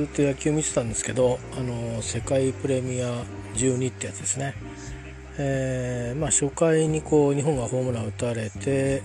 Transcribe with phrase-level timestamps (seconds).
[0.00, 3.22] ずっと野球見てたんですけどあの世界プレミア
[3.54, 4.54] 12ってやつですね、
[5.38, 9.02] えー、まあ、初回にこう日本がホームラン打たれて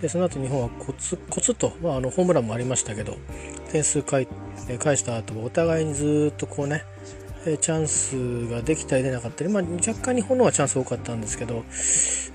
[0.00, 3.16] でその後日本はコツコツと、まあ、あのホームランもありましたけど
[3.70, 4.26] 点数返
[4.80, 6.84] 返した後お互いにずっとこうね
[7.44, 11.64] チャンスができたり出なかったり、まあ、若干日本の方がチャンス多かったんですけど、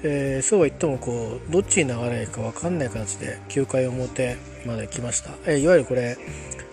[0.03, 6.17] えー、そうは言ってもこうどっちに流れるか分かんない形で9回表まで来ました、えー、いわゆるこれ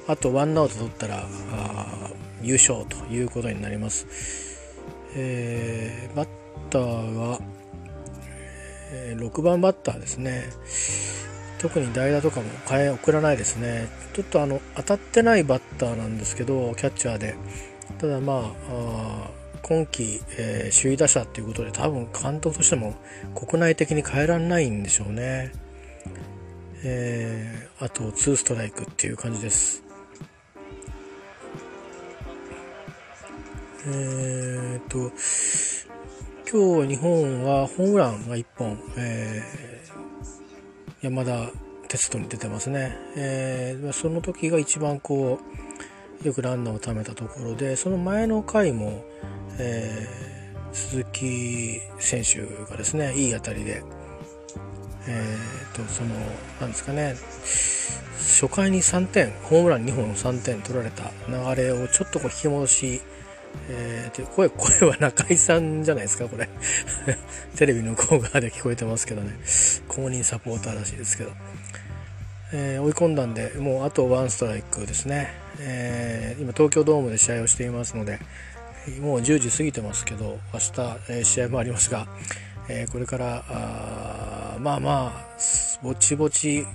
[0.07, 1.25] あとワンアウト取ったら
[2.43, 4.07] 優勝ということになります、
[5.17, 6.29] えー、バッ
[6.71, 7.41] ターが、
[8.93, 10.45] えー、6番バッターですね
[11.59, 17.37] 特に代打とかも変え送らないですねちょっとあの当たってないバッターなんですけどキャッチャーで
[17.99, 19.31] ただまあ
[19.63, 22.95] 今季、えー、首位打者っていうことで多分監督としても
[23.35, 25.53] 国内的に変えられないんでしょうね。
[26.85, 29.84] えー、あと2ストライクっていう感じです。
[33.87, 35.13] え、っと
[36.51, 41.51] 今日日本はホームランが1本、えー、山田
[41.89, 45.39] 哲人に出てますね、えー、その時が一番こ
[46.23, 49.05] うよくランナーを貯めたところでその前の回も、
[49.59, 53.83] えー、鈴木選手がですねいい当たりで、
[55.09, 56.15] えーと、その
[56.59, 57.17] なんですかね
[58.17, 63.03] 初回に3点ホームラン2本3点取られた流れをちょっとこう引き戻し
[63.69, 66.49] えー、声、声は中井さんじゃないですか、これ。
[67.57, 69.33] テレビの向こう側で聞こえてますけどね。
[69.89, 71.33] 公認サポーターらしいですけど。
[72.53, 78.21] えー、追い込んだんで、もうあとワンストライクですね、えー、今東京ドームで試合をしていますので、
[79.01, 80.71] もう10時過ぎてますけど、明日、
[81.09, 82.07] えー、試合もありますが、
[82.69, 85.27] えこれからあまあまあ、
[85.83, 86.67] ぼちぼち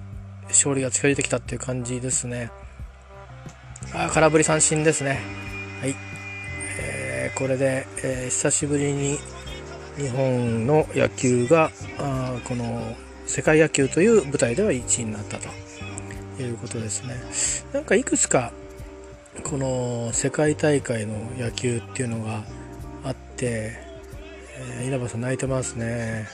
[0.49, 2.51] 勝利が近づいてきたっていう感じですね。
[3.93, 5.19] あ空振り三振ですね。
[5.81, 6.08] はい。
[6.79, 9.17] えこれで、え久しぶりに
[9.97, 12.95] 日本の野球があこの
[13.25, 15.49] 世界野球という舞台では1位になったと
[16.41, 17.15] いうことですね。
[17.73, 18.51] なんかいくつか
[19.43, 22.43] この世界大会の野球っていうのが
[23.03, 23.73] あって、
[24.57, 26.27] えー、稲葉さん泣いてますね。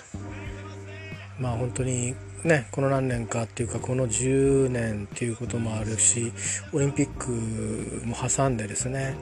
[1.39, 6.31] まあ本当にね、この何年かっていうかこの10年っていうこともあるし
[6.73, 9.15] オリンピックも挟んでですね、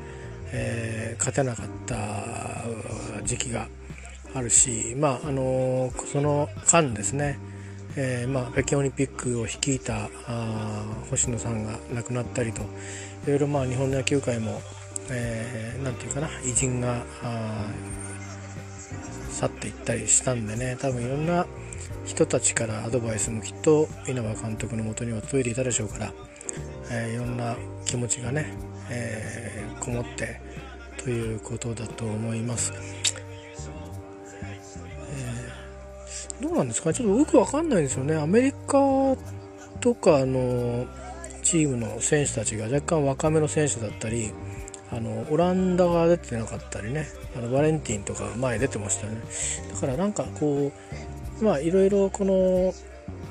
[0.53, 3.68] えー、勝てなかった時期が
[4.34, 7.40] あるしまああのー、その間ですね
[7.96, 10.09] えー、まあ、北京オリンピックを率いた
[11.12, 12.66] 星野さんが亡くなったりとい
[13.28, 14.62] ろいろまあ日本の野球界も、
[15.12, 17.03] えー、て言うかな偉人が
[19.30, 21.46] 去っていったりしたんでね多分いろんな
[22.06, 26.14] 人たちからアドバイスもきっと稲葉監督のもとには届いていたでしょうから、
[26.91, 28.53] えー、いろんな気持ちがね、
[28.94, 30.40] えー、こもって
[30.98, 32.74] ということだと思います。
[36.42, 38.16] どうなんですかちょっとよくわかんないんですよね。
[38.16, 38.78] アメリカ
[39.80, 40.86] とかの
[41.42, 44.32] チームの選手たちが若干若めの選手だったり、
[44.92, 49.22] あのオランダが出てなかったりね、あのバレンティンとか前出てましたよね。
[49.74, 50.72] だからなんかこ
[51.42, 52.74] う、まあいろいろこの、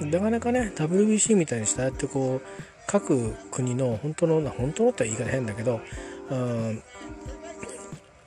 [0.06, 5.80] なかなかね、WBC みたいにしたやってこう、各国の本当の、本当のって言い方変だけど、
[6.30, 6.82] うん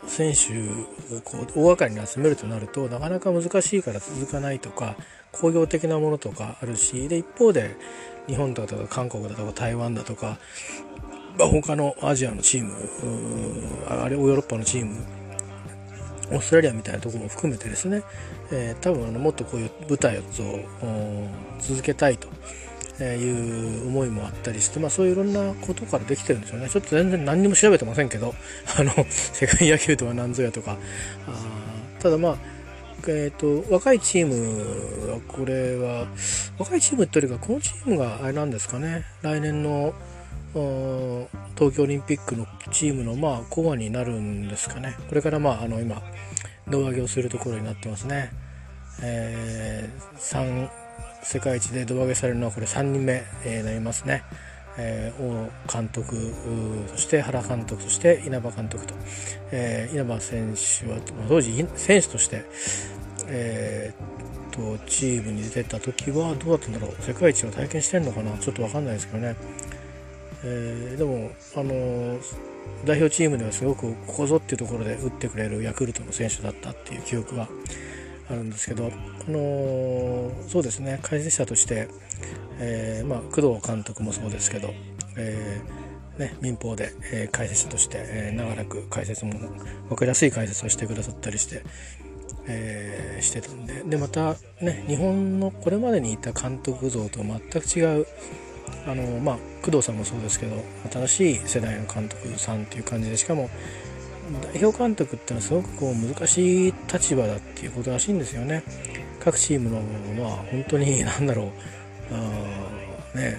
[0.08, 4.96] 選手をこう大掛かりに集めるとなるとなかなか難しいから続かないとか
[5.32, 7.76] 工業的なものとかあるしで一方で
[8.28, 10.38] 日本だとか韓国だとか台湾だとか、
[11.40, 12.72] まあ、他のアジアのチーム
[13.90, 15.04] あれヨーロッパのチーム
[16.32, 18.04] オーストラリアみたいなところも含めてですね、
[18.52, 20.22] えー、多分あのもっとこういう舞台を
[21.60, 22.28] 続けたいと。
[23.00, 26.70] えいう思いもあったりして、まあ、そういういろんなことからできてるんですよね。
[26.70, 28.34] ちょっと全然何にも調べてませんけど
[28.78, 30.78] あの世界野球とは何ぞやとか。
[31.28, 32.38] あただまあ
[33.08, 36.08] えーと、若いチームはこれは
[36.58, 39.04] 若いチームっていうかこのチームがあれなんですかね。
[39.22, 39.94] 来年の
[41.56, 44.96] 東京オリンピックのチームのまあコアになるんですかね。
[45.08, 46.02] これからまああの今
[46.68, 48.32] 胴上げをするところになってますね、
[49.02, 50.20] えー、
[51.26, 54.24] 世界一で胴上げされるのはこれ3人目、えー、なりますね。
[54.78, 56.34] えー、王監督
[56.88, 58.94] そして原監督そして稲葉監督と、
[59.52, 61.00] えー、稲葉選手は
[61.30, 62.44] 当時選手として、
[63.28, 66.96] えー、とチームに出てた時はどうだったんだろう？
[67.02, 68.38] 世界一を体験してんのかな？
[68.38, 69.36] ちょっと分かんないですけどね、
[70.44, 72.20] えー、でもあの
[72.84, 77.48] 代表チームではすごくここぞっていうところで打ってくれるヤクルトの選手だったっていう記憶は
[78.30, 81.88] あるんですけど、あのそうですね解説者として、
[82.60, 84.74] えー、まあ、工藤監督もそうですけど、
[85.18, 85.62] え
[86.18, 89.34] ね、民放で、えー、解説者として、えー、長らく解説も
[89.90, 91.64] 分かりやすい解説をしてくださったりして、
[92.48, 98.08] えー、してたんででまたね日本のこれまでにいた監督像と全く違う
[98.88, 100.56] あのまあ工藤さんもそうですけど
[100.92, 103.50] 新しい世代の監督さんっていう感じでしかも
[104.54, 108.64] 代表監督ってのはすごくこう難しい立場だっていうことらしいんですよね。
[109.20, 109.82] 各チームの
[110.22, 111.48] まあ本当に 何だろう。
[112.12, 113.38] あね。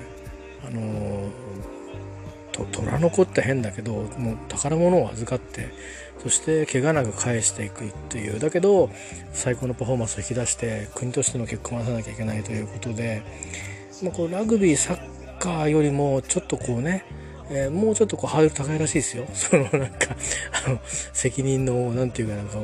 [0.67, 1.29] あの
[2.53, 5.69] と虎の子って変だけどもう宝物を預かって
[6.23, 8.41] そして怪我なく返していくっていう。
[8.41, 8.91] だけど
[9.32, 13.23] 最高のパフォーマンスを引き出して国としての結果を出さなきゃいけないということで、
[14.03, 17.05] まあ、こうラグビーサッカーよりもちょっとこうね
[17.50, 19.26] えー、もうちょっとこうハードル高いらしいですよ。
[19.34, 20.16] そのなんか、
[20.66, 20.81] あの、
[21.12, 22.58] 責任の、なんていうかなんか、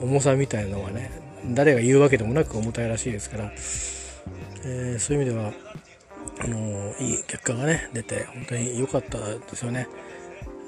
[0.00, 1.10] 重さみたいなのはね、
[1.46, 3.52] 誰が言うわけでもなく重たいらしいですから、
[4.64, 5.52] えー、そういう意味では、
[6.40, 9.88] あのいい結果がね、出て、本当に良かったですよね。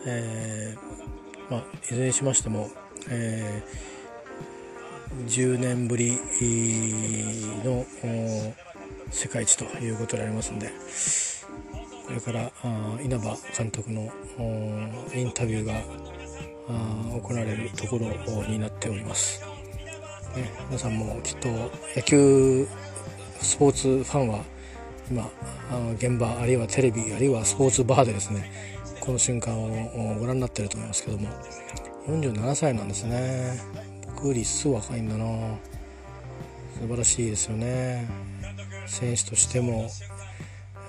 [0.07, 2.71] えー、まあ、いずれにしましても、
[3.09, 3.63] え、
[5.27, 6.19] 10年ぶり
[7.65, 7.85] の
[9.11, 10.71] 世界一ということでありますんで、
[12.11, 12.51] これから
[13.05, 14.11] 稲葉監督の
[15.15, 15.75] インタビューが
[17.21, 18.07] 行われるところ
[18.49, 19.41] になっております、
[20.35, 21.49] ね、皆さんもきっと
[21.95, 22.67] 野球
[23.41, 24.43] スポーツファンは
[25.09, 25.31] 今
[25.95, 28.51] 現場あるいはテレビあるいはスポーツバーでですね
[28.99, 31.29] この瞬間をご覧になってると思いますけども
[32.09, 33.61] 47歳なんですね。
[34.17, 35.25] 僕より一層若いんだな。
[36.81, 38.09] 素晴らしいですよね。
[38.87, 39.89] 選手としても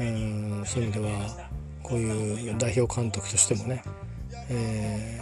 [0.08, 1.50] うんそういう意味では
[1.84, 3.84] こういう代表監督としてもね、
[4.50, 5.22] え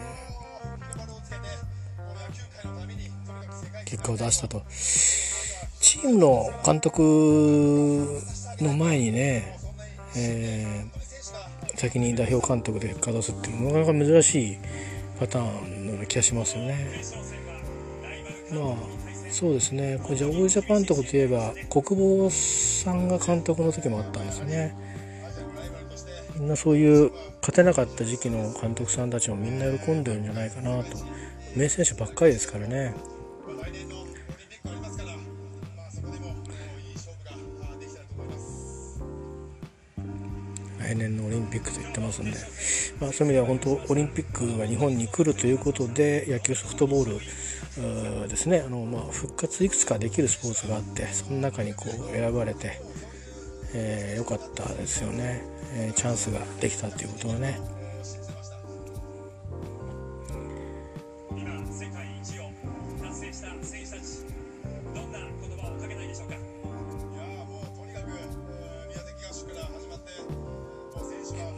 [3.74, 4.64] ー、結果を出したと
[5.82, 7.02] チームの監督
[8.60, 9.58] の前にね、
[10.16, 14.58] えー、先に代表監督で結果を出すっていうのはなかなか珍しい
[15.20, 17.02] パターンのような気がしますよね。
[18.52, 18.99] まあ
[19.32, 20.00] そうですね。
[20.04, 24.76] これジャゴジャパンとこといえば国防さんが監督の時もあったんですね。
[26.36, 27.12] みんなそういう
[27.42, 30.98] 勝てなかった時期の監督さんたちもみんな喜んでるんじゃないかなと。
[31.56, 32.94] 名選手ばっかりですからね。
[40.90, 42.32] 来年のオリンピックと言ってますんで、
[43.00, 47.20] まあ、そういう意味では本当オリンピックが日本に来るということで野球ソフトボール
[48.28, 52.82] ですねあの、まあ、復活いくつかできるスポーツがあってその中にこう選ばれて、
[53.74, 55.44] えー、よかったですよね、
[55.76, 57.80] えー、チャンスができたっていうことはね。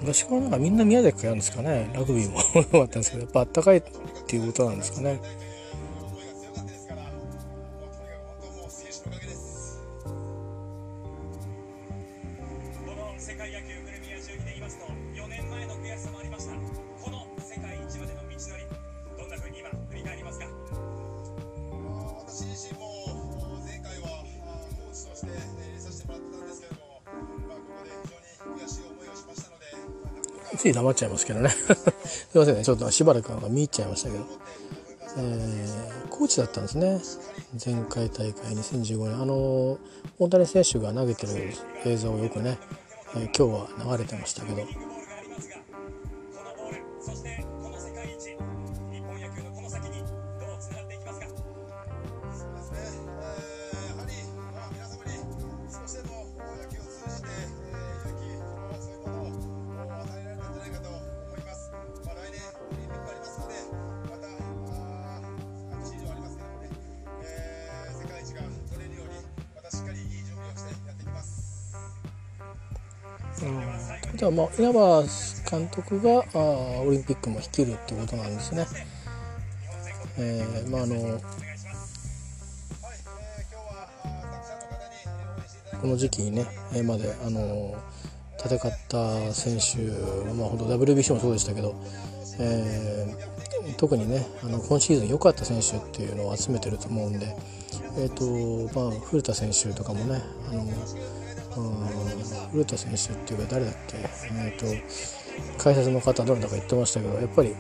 [0.02, 3.84] 昔からなんかみんな宮崎からやるんですかねラグビーも 良かったんですけどやっぱあったかいっ
[4.25, 5.19] ていうことなんですかね。
[30.81, 31.50] 黙っちゃいますけどね。
[32.03, 32.63] すいませんね。
[32.63, 34.25] ちょっとしばらく見入っちゃいましたけど、
[35.17, 37.01] えー、コーチだったんですね。
[37.63, 39.77] 前回大会2015年あの
[40.19, 41.53] 大谷選手が投げてる
[41.85, 42.57] 映像をよくね、
[43.15, 44.90] えー、今日は流れてましたけど。
[74.57, 75.03] 稲葉
[75.50, 76.38] 監督があ
[76.81, 78.65] オリンピックも率いるってことなんですね。
[80.17, 81.21] えー、まああの
[85.81, 86.45] この時期にね
[86.83, 87.75] まであの
[88.38, 89.77] 戦った選手
[90.33, 91.75] まあ本当 WBC もそうでしたけど、
[92.39, 97.36] えー、特にねあの今シーズン良かった選手っていうのを集めてると思うんで、
[97.98, 100.65] えーとまあ、古田選手とかもねあの
[102.51, 104.65] 古田選手っていうか誰だっけ、えーと、
[105.58, 107.55] 解説の方どれだか言ってましたけどやっぱり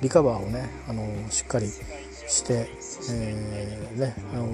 [0.00, 2.68] リカバーをねあのしっかりして、
[3.10, 4.48] えー、ねあの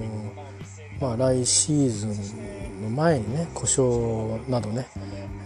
[1.01, 4.87] まあ、来シーズンの前にね故障などね、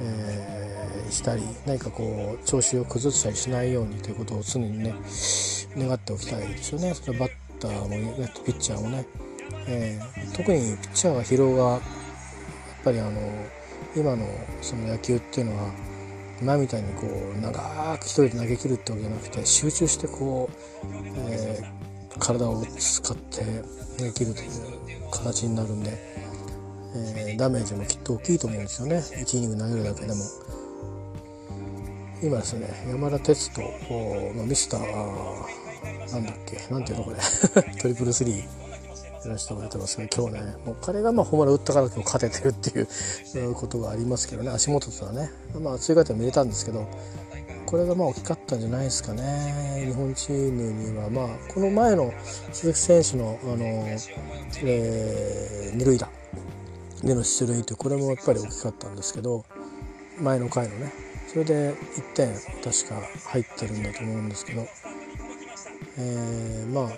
[0.00, 4.94] えー、したり何かこう調子を崩したりしないようにということを常にね
[5.76, 6.94] 願っておきたいですよね。
[6.94, 9.06] それバッターも、ね、ピッチャーもね、
[9.66, 11.80] えー、特にピッチャーが疲労が
[12.88, 13.20] ぱりあの
[13.94, 14.26] 今の
[14.62, 15.70] その野球っていうのは
[16.40, 20.48] 今みたいにこう長く一人で投げ切るってわけじゃなくて集中してこ
[20.84, 20.86] う、
[21.30, 23.40] えー、体を使って
[23.98, 24.48] 投げ切るという
[25.10, 25.90] 形になるんで、
[26.94, 28.96] えー、ダメージもきっと大きいと思うんですよね。
[28.98, 30.14] 1イニング投げるだけでも。
[32.20, 33.60] 今ですね山田哲人、
[34.36, 36.56] まあ、ミスターなんだっけ？
[36.72, 37.16] なんていうのこれ？
[37.80, 38.57] トリプルスリー。
[39.24, 40.56] やらせてもらってますけど今日ね。
[40.64, 44.50] もう彼がまあホームラン打ったから今日勝ててるっていうことがありますけどね。
[44.50, 45.30] 足元とはね。
[45.60, 46.86] まあ追加点見れたんですけど
[47.66, 49.84] これがまあ大きかったんじゃないですかね。
[49.86, 52.12] 日本チームにはまあこの前の
[52.52, 53.56] 鈴木選手のあの、
[54.62, 56.08] えー、二塁打
[57.02, 59.44] での出塁ってこれもやっぱり大きかったんですけど
[60.20, 61.08] 前の回のね。
[61.28, 62.32] それで1点
[62.64, 64.66] 確か入ってるんだと思うんですけど、
[65.98, 66.88] えー、まあ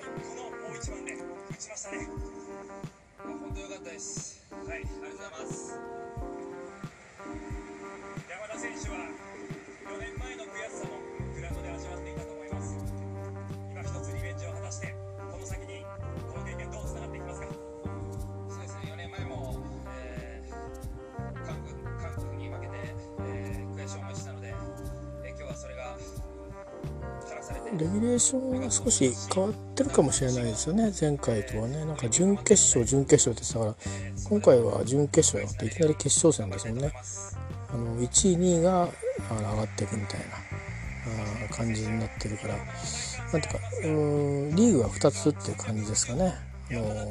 [27.72, 30.92] レギュレーションが少し変わってるかもしれないですよね。
[30.98, 31.84] 前回とはね。
[31.84, 36.92] なんか準決勝準決勝って言ってたから今回は準決勝やっていきなり決勝戦ですもんね。
[37.72, 38.88] あの1位2位が
[39.30, 40.20] 上がっていくみたい
[41.48, 42.56] な感じになってるから。
[43.32, 46.34] なんていうかうんリーグは2つっていう感じですかね。
[46.70, 47.10] あの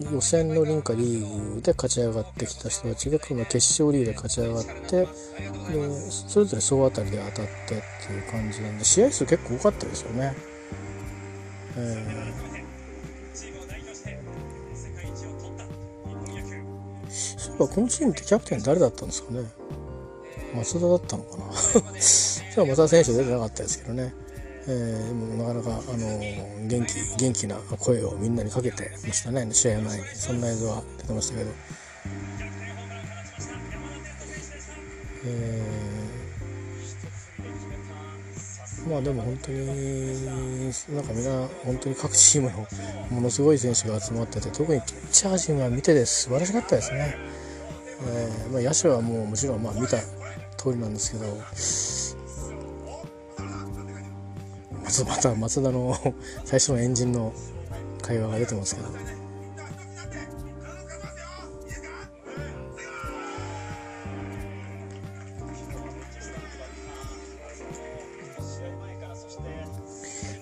[0.00, 5.06] 予選のリンカリーグで勝ち上がってきた人たちがこの決勝リーグで勝ち上がってで
[6.10, 10.34] それぞれ総当たりで当たってっていう感じなんで試合数結構多かったですよね。
[11.76, 19.44] えー、そういえばこのチームってキャプテン誰だったんですかね
[20.54, 24.14] 松田だったのかな今日は松田選手出てなかったですけどね。
[24.66, 29.48] えー、でもなかなか、あのー、元気元気な声をみんなにかけてましたね。
[29.52, 30.04] 試合前に。
[30.14, 31.50] そんな映像は出てましたけど、
[35.24, 42.66] えー、まあでも本当になんかみんな本当に各チームの
[43.10, 47.16] ものすごい選手が集まってて特にピッチャー陣は見てて素晴らしかったですね、
[48.06, 49.98] えーまあ、野手はもうもちろんまあ見た
[50.56, 51.99] 通りなんですけど。
[55.06, 55.96] また松田の
[56.44, 57.32] 最初のエンジンの
[58.02, 58.88] 会話が出てますけど。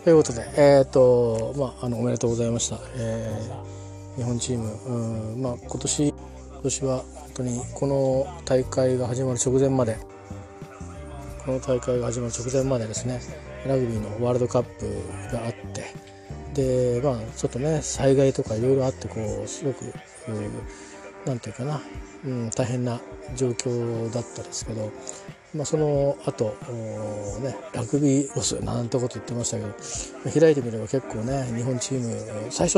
[0.05, 2.79] ということで、えっ、ー、と、まあ、あの、おめでとうございました。
[2.97, 6.17] えー、日本チーム、うん、まあ、今年、今
[6.63, 9.99] 年は本当にこの大会が始まる直前まで、
[11.49, 13.23] この大会が始まる直前までですね、
[13.67, 14.85] ラグビーのワールドカップ
[15.33, 15.95] があって
[16.53, 19.15] でまあちょっとね災害とかいろいろあってこ
[19.47, 19.91] うすごく
[21.25, 21.81] 何て言うかな、
[22.27, 23.01] うん、大変な
[23.35, 24.93] 状況だったですけど、
[25.55, 26.55] まあ、その後
[27.41, 29.63] ねラグビーロスなんてこと言ってましたけ
[30.31, 32.77] ど開いてみれば結構ね日本チーム最初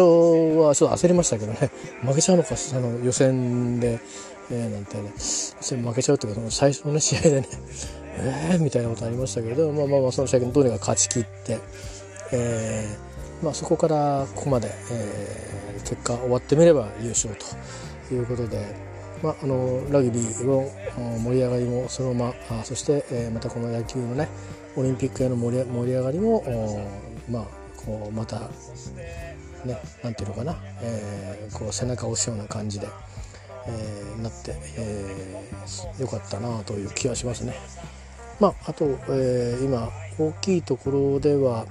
[0.60, 1.72] はちょっと焦りましたけどね
[2.06, 3.98] 負けちゃうのかあの予選で、
[4.52, 7.48] え、なんてね負けちゃうっていうか最初の、試合でね
[8.22, 11.58] えー、みたいなことありましたけれど、まあまあまあその試合どうにか勝ち切って、
[12.32, 17.34] えーまあ、そこからここまで、えー、結果終わってみれば優勝
[18.08, 18.74] ということで、
[19.22, 20.70] まあ、あのラグビーの
[21.18, 24.28] 盛り上がりもそのままあそして、えー、またこの野球のね
[24.76, 26.44] オリンピックへの盛り盛り上がりも
[27.30, 27.44] まあ
[27.76, 28.40] こうまた
[29.64, 32.88] ねなんていうのかな、えー、こう背中を押すような感じで、
[33.66, 37.54] えー、なって、えー、よかったなという気がしますね。
[38.40, 41.66] まあ、あと、えー、今大きいところでは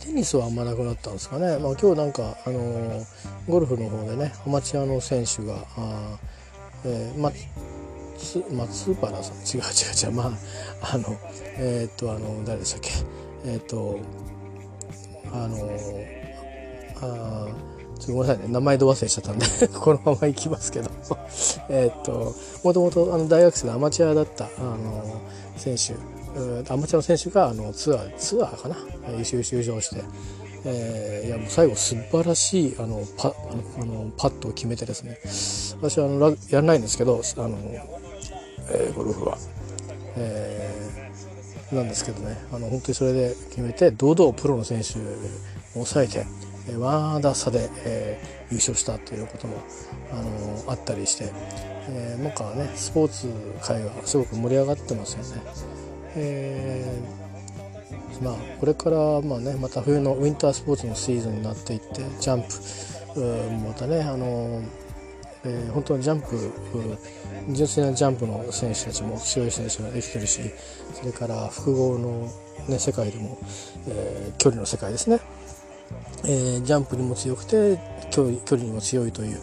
[0.00, 3.04] テニスはあんまなくなったんですかね、まあ、今日なんか、あのー、
[3.48, 6.18] ゴルフの方でねアマチュアの選手があ、
[6.84, 7.34] えー、松
[8.50, 9.36] 松原さん？
[9.58, 10.12] 違う違う違う。
[10.12, 10.32] ま
[10.80, 11.04] ああの
[11.58, 12.90] えー、っとあの誰でしたっけ？
[13.44, 14.00] えー、っと
[15.32, 15.56] あの
[17.02, 17.46] あ
[17.98, 18.52] ちょごめんなさいね。
[18.52, 19.46] 名前で忘れしちゃったんで
[19.78, 20.90] このまま行きますけど。
[21.68, 25.20] えっともともとあの大学生でアマチュアだったあの
[25.56, 25.94] 選手
[26.70, 28.76] アマチュアの選手があのツアーツアーかな？
[29.12, 30.04] 優勝優勝して、
[30.64, 35.18] えー、いやもう最後素晴らしいあのパあのあのパットを決めてですね。
[35.80, 37.56] 私はあのやらないんですけどあの
[38.68, 39.38] えー、ゴルフは。
[40.18, 42.36] えー、なんですけどね。
[42.52, 46.26] あの本当にそれで決めて堂々プロの選手を抑えて
[46.78, 49.56] ワンアンダー差で、えー、優勝したということも、
[50.12, 51.32] あのあったりして、
[51.88, 53.28] えー、なんかねスポーツ
[53.62, 55.42] 界はすごく盛り上がってますよね。
[56.16, 62.48] えー、まあ、これからまあ、ね、また冬のウィンタースポーツのシーズンになっていってジャンプ
[63.66, 64.62] またね、あの
[65.44, 66.26] えー、本当にジャンプ
[67.50, 70.40] 純粋なジャンプの選手たちも強い選手ができてるし
[70.92, 72.30] それから複合の、
[72.68, 73.38] ね、世界でも、
[73.88, 75.20] えー、距離の世界ですね、
[76.24, 77.78] えー、ジャンプにも強くて
[78.10, 79.38] 距離距離にも強いという。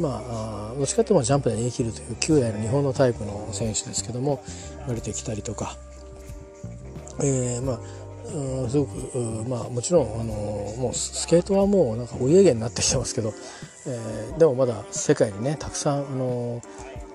[0.00, 4.42] まあ、どっちかというとジャンプで逃げ切るという旧来の日本のタイプの選手ですけども
[4.78, 5.76] 言われてきたりとか、
[7.20, 7.80] えー、まあ
[8.34, 9.18] うんすごく、
[9.48, 10.32] まあ、もちろん、あの
[10.78, 13.34] もうスケートはもうなんかお家芸になってきてますけど、
[13.86, 16.62] えー、でもまだ世界にねたくさん、あの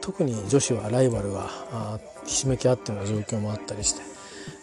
[0.01, 1.50] 特に女子はライバルが
[2.25, 4.01] ひしめき合っての状況もあったりして、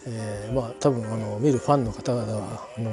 [0.06, 2.90] えー、まあ多分あの見るファンの方々はあの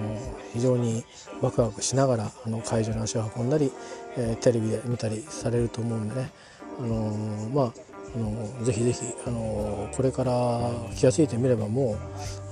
[0.54, 1.04] 非常に
[1.42, 3.72] ワクワクしながらあの会場に足を運んだり、
[4.18, 6.32] えー、テレビで見たりされると思うんでね、
[6.80, 11.98] あのまああのぜひぜひ、あのこれから気が付いてみればもう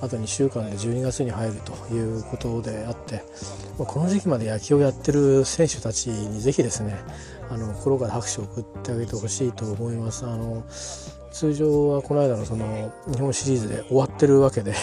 [0.00, 3.22] あと2週間で12月に入るということであって、
[3.78, 6.98] まあ、この時期まで野球をやってる選手たちにぜひですね
[7.50, 10.24] あの心から拍手を送ってあげてほしいと思います。
[10.24, 10.64] あの
[11.32, 14.74] 通常はこの間のその日本シリーズで終わってるわけで、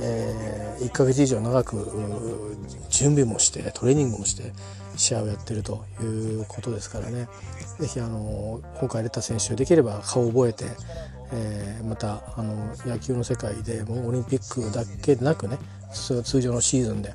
[0.00, 2.56] えー、1ヶ月以上長く
[2.90, 4.52] 準備もしてトレーニングもして
[4.96, 6.04] 試合をやってるとい
[6.40, 7.28] うことですからね。
[7.78, 10.64] 是非あの今回出た選手できれば顔を覚えて、
[11.32, 12.54] えー、またあの
[12.86, 15.58] 野球の世界でもオリンピックだけでなくね
[15.92, 17.14] 通常のシーズンで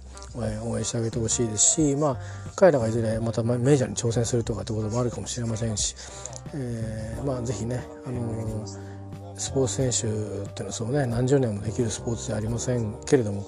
[0.63, 2.17] 応援してあげてほしいですし、まあ、
[2.55, 5.95] 彼らがいずれまたメジャーに挑戦するとかってこともあるかもしれませんし、
[6.53, 8.65] えー、まあ、ぜひね、あの
[9.37, 10.07] スポーツ選手
[10.49, 13.45] っていうのはそうね何十年もできるスポーツではありませんけれども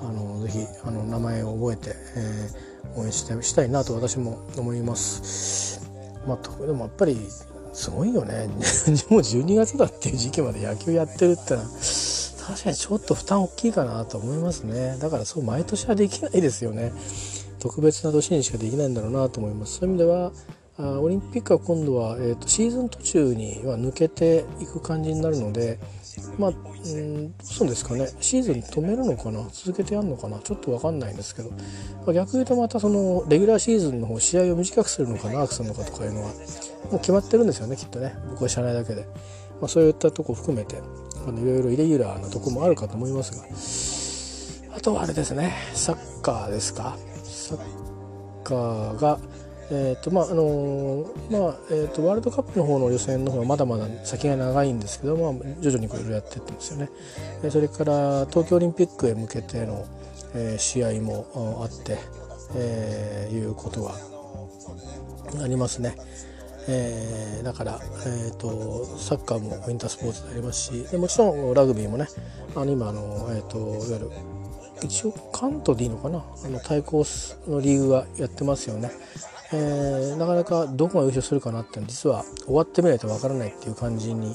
[0.00, 5.90] あのぜひあの名前を覚えて、えー、応援してしたいなと私も思います。
[6.26, 7.18] まあ、でもやっぱり
[7.72, 8.48] すごいよね。
[9.08, 11.66] もう12月だっていう時期まで野球やってるってのは
[12.46, 14.96] 確かにちょっと負担大きいかなと思いますね。
[15.00, 16.92] だからそう毎年はできないですよね。
[17.60, 19.78] 特別な年にしかできないんだろうなと思います。
[19.78, 20.32] そういう意味では
[20.78, 25.78] オリンピックは今度は、えーと、シーズン途中には抜けていく感じになるので
[26.38, 28.08] まあ、うん、どうですかね。
[28.20, 29.46] シーズン止めるのかな？
[29.52, 30.38] 続けてやるのかな？
[30.38, 31.56] ちょっと分かんないんですけど、ま
[32.08, 36.28] あ、逆に言うとまたそのレギュラーシーズンの方試合を短くするのか長くするのかとかいうのは。
[36.90, 38.14] もう決まってるんですよねきっとね。
[38.30, 39.06] 僕は知らないだけで、
[39.60, 40.76] まあ、そういったとこ含めて
[41.26, 44.76] あいろいろイレギュラーなとこもあるかと思いますが。
[44.76, 45.54] あとはあれですね。
[45.74, 46.96] サッカーですか？
[47.22, 47.58] サッ
[48.42, 49.18] カーが
[49.70, 56.90] えーとまああのまあえーと、ワールドカップの方の予選の方はまだまだ先が長いんですけど、まあ、徐々にいろいろやっていってますよね。
[57.42, 59.86] えそれから東京オリンピックへ向けての、
[60.34, 61.96] えー、試合もあって、
[62.54, 63.94] えー、いうことが
[65.42, 65.96] ありますね。
[66.68, 72.06] えー、だから、えーと、サッカーもウィンタースポーツでありますしでもちろんラグビーもね
[72.54, 74.10] あの今あの、えーと、いわゆる
[74.80, 76.24] 一応関東でいいのかな？
[76.44, 77.04] あの対抗
[77.48, 78.90] のリーグはやってますよね。
[79.54, 84.34] えー、なかなかどこが優勝するかなって実は終わってみないとわからないっていう感じに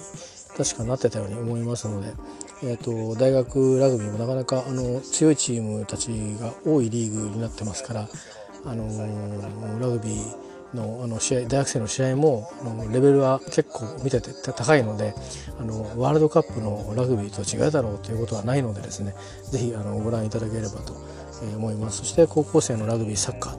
[0.55, 2.13] 確かなってたように思いますので、
[2.63, 8.07] えーと、大学ラグビーもなかなかあの強いチームたちが多いリーグになってますから、
[8.65, 15.13] あのー、ラグビーのあの試合大学生の試合もあのレベルは結構見てて高いので
[15.59, 20.93] あのワールドカップのラグビーと違うだろうということはないのでですね是非ご覧いただければと
[21.45, 21.99] 思います。
[21.99, 23.57] そして高校生のラグビーサッカー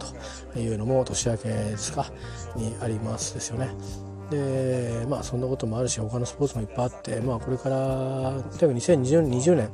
[0.53, 2.07] というのも年明けですか？
[2.57, 3.71] にありますですよね。
[4.31, 9.71] でまあそんなこともあるし他のスポーツもいっぱいあって、まあ、これからとにかく2020年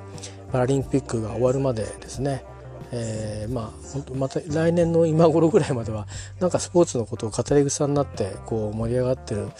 [0.53, 2.45] パラリンピックが終わるまでですね。
[2.93, 6.07] えー、まあ本当また来年の今頃ぐらいまでは
[6.39, 9.51] なんかスポーツのことを語り草になってこう盛り上がってるよ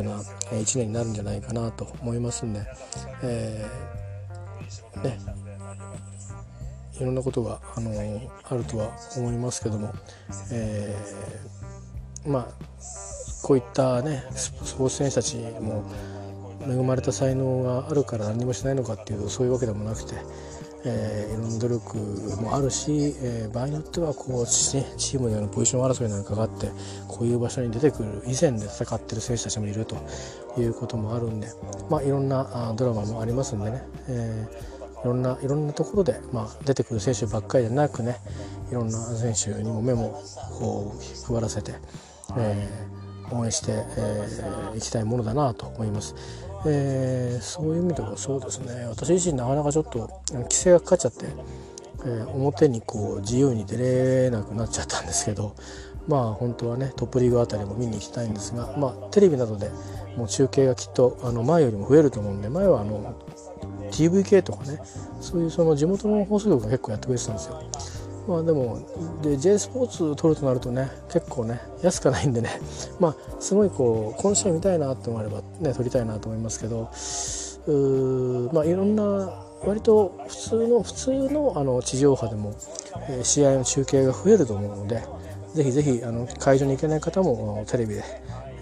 [0.00, 0.20] うな
[0.60, 2.66] 一年になるんじゃないかなと思いますんで、
[3.22, 5.43] えー、ね。
[7.00, 9.92] いろんなことが、あのあるとは思いますけども、
[10.52, 12.48] えー、まあ
[13.42, 15.84] こういったねスポーツ選手たちも
[16.66, 20.14] 恵まれた才能があるから何もしないのかっていうとそういうわけでもなくて、
[20.86, 21.96] えー、いろんな努力
[22.42, 26.68] もあるし、えー、場合によってはこう、チームでのポジション争いなんかがあって
[27.08, 29.96] こういう場所に出てくる以前で戦ってる選手たちもいると
[30.58, 31.48] いうこともあるんで、
[31.90, 34.73] まあ、いろんなあドラマもありますんでね、えー、
[35.04, 38.16] いろんないろんなところで、まあ、出てくる選手ばっかりでなくね
[38.70, 40.22] いろんな選手にも目も
[40.58, 41.74] こう配らせて、
[42.36, 46.14] えー応援してい、えー、きたいものだなと思います。
[46.66, 51.26] えー、そういう意味ではそうですね私自身なかなかちょっと規制がかかっちゃって、
[52.06, 55.54] えー、表にこう自由に出れなくなっちゃったんですけど
[56.08, 59.70] まあ本当はねトップリーグあたりも見に行きたいんですが、まあ、テレビなどで
[60.16, 63.14] もう中継がきっとあの前よりも増えると思うんで前はあの
[63.94, 64.80] TVK とかね
[65.20, 67.62] そういうその地元の放送局が結構やってくれてたんですよ。
[68.26, 68.78] まあでも
[69.22, 72.60] で J スポーツ取るとなるとね結構ね安くないんでね
[72.98, 76.88] まあすごいこうこの試合見たいなって思えばね取りたいなと思いますけど
[77.66, 82.54] うまあいろんな割と普通の普通のあの地上波でも、
[83.08, 85.02] えー、試合の中継が増えると思うので
[85.54, 88.02] ぜひぜひあの会場に行けない方もテレビで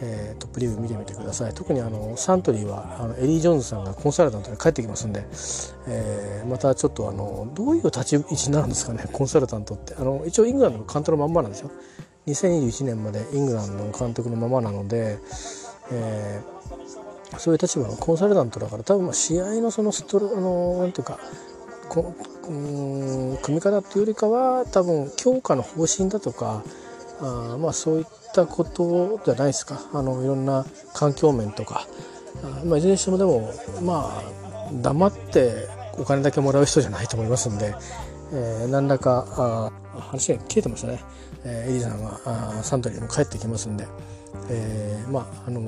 [0.05, 1.55] えー、トップリーグ見てみてください。
[1.55, 5.25] 特にあのサントリーはあのエリー・ジョーンズさんがコンサルタントで帰ってきますんで、
[5.87, 9.95] えー、またちょっとあのどういう立ち位置になるんですかね コンサルタントって。
[9.97, 11.71] あの一応イングランドの監督のまんまなんですよ。
[12.27, 15.19] 2021年までイングランドの監督のままなので、
[15.93, 21.19] えー、そういう立場のコンサルタントだから多分まあ試合のそのストロあのなんていうか
[21.89, 22.15] こ
[22.49, 26.65] うん組み方っていうよりかは多分強化の方針だとか
[27.23, 29.81] あまあそういったことじゃないですか。
[29.93, 31.87] あのいろんな環境面とか。
[32.43, 37.75] あ、まあ、いずれにしてもでもまあ黙ってお金だけもらう人じゃないと思いますんで、
[38.33, 41.01] えー、何らかあ話が消えてましたね、
[41.45, 43.87] えー、エリさんはあサントリーも帰ってきますんで。
[44.49, 45.63] えー、まああの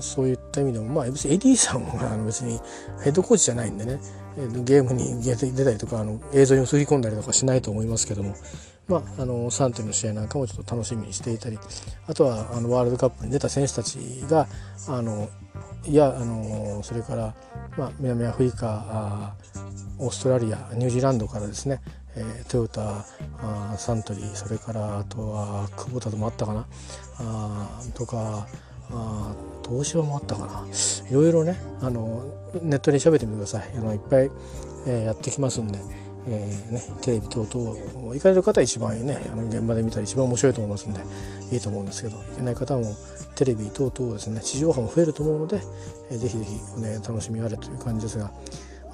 [0.00, 2.60] そういった意味でもまあ別にエディさんは別に
[3.02, 3.98] ヘッドコーチじゃないんでね。
[4.64, 8.34] ゲームに出たりとかあの映像に映り込んだりとかしないと思いますけども。
[8.90, 11.60] まあ、あのサントリーの試合なんかもちょっと楽しみにしていたり
[12.08, 13.98] あとはあのワールドカップに出た選手たち
[14.28, 14.48] が
[14.88, 15.28] あの
[15.86, 17.34] いやあのそれから、
[17.78, 19.36] まあ、南アフリカ
[19.98, 21.80] オーストラリアニュージーランドからですね、
[22.16, 23.04] えー、トヨタ
[23.40, 26.66] あサントリーそれからあとは久保田ともあったかな
[27.20, 28.48] あとか
[28.90, 29.34] あ
[29.68, 30.66] 東芝もあったかな
[31.08, 32.24] いろいろねあの
[32.60, 34.30] ネットで喋ってみてくださいあのいっぱい、
[34.88, 35.78] えー、やってきますんで。
[36.26, 41.00] えーね、テレビ等々行かれる方は一番ねあの現場で見たら一番面白いと思いますんで
[41.52, 42.84] いいと思うんですけど行けない方も
[43.34, 45.60] テレビ等々ですね地上波も増えると思うので、
[46.10, 48.32] えー、ぜひぜひ、ね、楽しみあれという感じですが、ま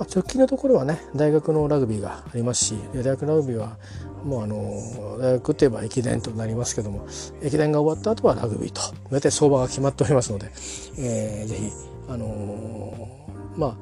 [0.00, 3.76] あ、直近のところはね大学のラグビーがありますし大学ラグビーは
[4.24, 7.06] もうあの大学といえば駅伝となりますけども
[7.42, 10.50] 駅伝が終わった後はラグビーと大体相場が決まっておりますので、
[10.98, 11.70] えー、ぜひ
[12.08, 13.76] あのー、まあ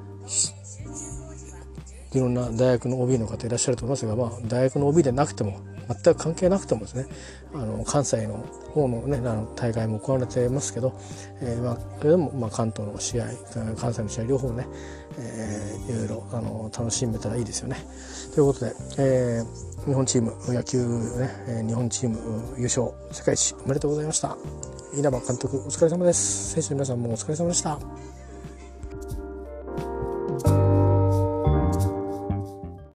[2.14, 7.06] いろんな大学の OB の方いらっしゃると思いますが、まあ、大学の OB でなくても全く関係なくてもですね
[7.54, 8.38] あの関西の
[8.72, 10.98] 方の,、ね、あの大会も行われてますけど、
[11.40, 13.26] えーまあ、それでも、まあ、関東の試合
[13.76, 14.66] 関西の試合両方ね、
[15.18, 17.76] えー、いろいろあの楽しめたらいいですよね。
[18.34, 20.78] ということで、えー、日本チーム野球
[21.18, 22.18] ね日本チーム
[22.56, 24.36] 優勝世界一おめでとうございました。
[24.96, 26.52] 稲葉監督お疲れ様です。
[26.52, 28.13] 選手の皆さんもお疲れ様でした。